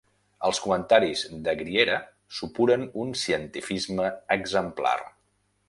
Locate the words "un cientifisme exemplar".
3.05-4.99